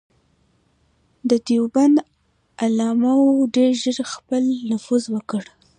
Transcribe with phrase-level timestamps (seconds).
[1.29, 1.97] د دیوبند
[2.63, 5.43] علماوو ډېر ژر خپل نفوذ وکړ.